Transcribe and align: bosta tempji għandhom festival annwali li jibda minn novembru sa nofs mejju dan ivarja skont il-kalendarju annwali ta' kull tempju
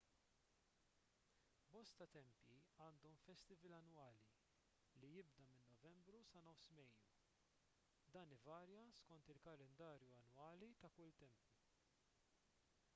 bosta 1.73 2.05
tempji 2.15 2.55
għandhom 2.85 3.19
festival 3.25 3.75
annwali 3.79 4.23
li 5.03 5.11
jibda 5.17 5.45
minn 5.51 5.67
novembru 5.73 6.23
sa 6.31 6.41
nofs 6.47 6.71
mejju 6.79 7.05
dan 8.17 8.35
ivarja 8.39 8.87
skont 9.03 9.33
il-kalendarju 9.35 10.15
annwali 10.23 10.71
ta' 10.85 10.93
kull 10.99 11.15
tempju 11.23 11.53